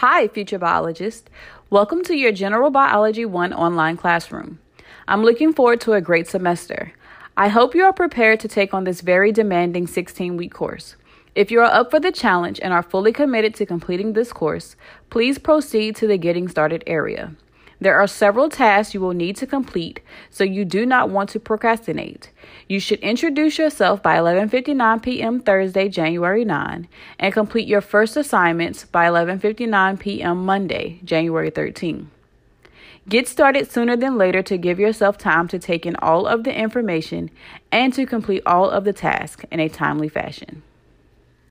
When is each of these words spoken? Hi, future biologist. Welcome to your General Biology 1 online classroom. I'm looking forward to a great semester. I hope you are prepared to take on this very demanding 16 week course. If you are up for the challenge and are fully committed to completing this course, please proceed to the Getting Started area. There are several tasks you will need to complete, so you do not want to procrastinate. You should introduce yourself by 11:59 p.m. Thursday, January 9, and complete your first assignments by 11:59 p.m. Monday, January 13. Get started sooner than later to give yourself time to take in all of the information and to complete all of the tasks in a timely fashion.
Hi, 0.00 0.28
future 0.28 0.58
biologist. 0.58 1.28
Welcome 1.68 2.02
to 2.04 2.14
your 2.14 2.32
General 2.32 2.70
Biology 2.70 3.26
1 3.26 3.52
online 3.52 3.98
classroom. 3.98 4.58
I'm 5.06 5.22
looking 5.22 5.52
forward 5.52 5.82
to 5.82 5.92
a 5.92 6.00
great 6.00 6.26
semester. 6.26 6.94
I 7.36 7.48
hope 7.48 7.74
you 7.74 7.84
are 7.84 7.92
prepared 7.92 8.40
to 8.40 8.48
take 8.48 8.72
on 8.72 8.84
this 8.84 9.02
very 9.02 9.30
demanding 9.30 9.86
16 9.86 10.38
week 10.38 10.54
course. 10.54 10.96
If 11.34 11.50
you 11.50 11.60
are 11.60 11.70
up 11.70 11.90
for 11.90 12.00
the 12.00 12.12
challenge 12.12 12.58
and 12.62 12.72
are 12.72 12.82
fully 12.82 13.12
committed 13.12 13.54
to 13.56 13.66
completing 13.66 14.14
this 14.14 14.32
course, 14.32 14.74
please 15.10 15.36
proceed 15.36 15.96
to 15.96 16.06
the 16.06 16.16
Getting 16.16 16.48
Started 16.48 16.82
area. 16.86 17.36
There 17.80 17.98
are 17.98 18.06
several 18.06 18.50
tasks 18.50 18.92
you 18.92 19.00
will 19.00 19.14
need 19.14 19.36
to 19.36 19.46
complete, 19.46 20.00
so 20.28 20.44
you 20.44 20.66
do 20.66 20.84
not 20.84 21.08
want 21.08 21.30
to 21.30 21.40
procrastinate. 21.40 22.30
You 22.68 22.78
should 22.78 23.00
introduce 23.00 23.56
yourself 23.56 24.02
by 24.02 24.16
11:59 24.18 25.02
p.m. 25.02 25.40
Thursday, 25.40 25.88
January 25.88 26.44
9, 26.44 26.86
and 27.18 27.32
complete 27.32 27.66
your 27.66 27.80
first 27.80 28.18
assignments 28.18 28.84
by 28.84 29.06
11:59 29.06 29.98
p.m. 29.98 30.44
Monday, 30.44 31.00
January 31.04 31.48
13. 31.48 32.10
Get 33.08 33.26
started 33.26 33.70
sooner 33.70 33.96
than 33.96 34.18
later 34.18 34.42
to 34.42 34.58
give 34.58 34.78
yourself 34.78 35.16
time 35.16 35.48
to 35.48 35.58
take 35.58 35.86
in 35.86 35.96
all 35.96 36.26
of 36.26 36.44
the 36.44 36.54
information 36.54 37.30
and 37.72 37.94
to 37.94 38.04
complete 38.04 38.42
all 38.44 38.68
of 38.68 38.84
the 38.84 38.92
tasks 38.92 39.46
in 39.50 39.58
a 39.58 39.70
timely 39.70 40.08
fashion. 40.08 40.62